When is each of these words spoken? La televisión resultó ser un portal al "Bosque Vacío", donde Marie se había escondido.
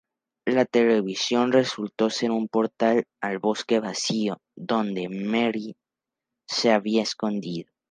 La 0.47 0.65
televisión 0.65 1.51
resultó 1.51 2.09
ser 2.09 2.31
un 2.31 2.47
portal 2.47 3.03
al 3.21 3.37
"Bosque 3.37 3.79
Vacío", 3.79 4.41
donde 4.55 5.09
Marie 5.09 5.75
se 6.47 6.71
había 6.71 7.03
escondido. 7.03 7.71